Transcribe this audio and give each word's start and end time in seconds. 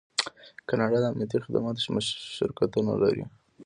کاناډا 0.67 0.97
د 1.01 1.05
امنیتي 1.11 1.37
خدماتو 1.45 1.81
شرکتونه 2.37 2.93
لري. 3.03 3.23